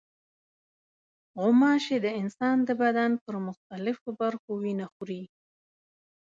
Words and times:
غوماشې 1.39 1.97
د 2.05 2.07
انسان 2.21 2.57
د 2.67 2.69
بدن 2.81 3.11
پر 3.23 3.35
مختلفو 3.47 4.07
برخو 4.21 4.51
وینه 4.63 4.85
خوري. 4.93 5.23